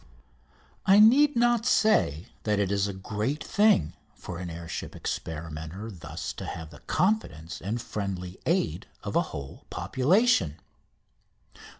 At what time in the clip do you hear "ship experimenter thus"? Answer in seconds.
4.67-6.33